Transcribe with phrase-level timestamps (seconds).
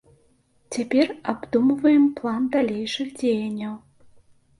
[0.77, 3.77] Цяпер абдумваем план далейшых дзеянняў.